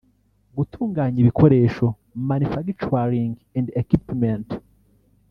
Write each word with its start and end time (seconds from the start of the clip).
Gutunganya 0.57 1.17
ibikoresho 1.23 1.85
(manufacturing 2.29 3.31
and 3.57 3.67
equipment) 3.81 4.47